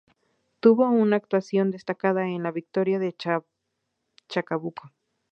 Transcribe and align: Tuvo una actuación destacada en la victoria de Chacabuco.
Tuvo 0.61 0.89
una 0.89 1.17
actuación 1.17 1.69
destacada 1.69 2.27
en 2.27 2.41
la 2.41 2.49
victoria 2.49 2.97
de 2.97 3.15
Chacabuco. 4.27 4.91